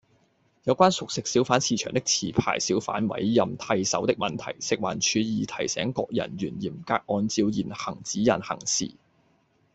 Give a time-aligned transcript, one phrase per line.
[0.63, 8.91] 有關熟食小販市場的持牌小販委任替手的問題，食環署已提醒各人員嚴格按照現行指引行事